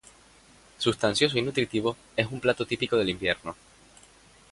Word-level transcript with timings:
Sustancioso 0.79 1.37
y 1.37 1.43
nutritivo 1.43 1.95
es 2.17 2.25
un 2.25 2.39
plato 2.39 2.65
típico 2.65 2.97
del 2.97 3.09
invierno. 3.11 3.55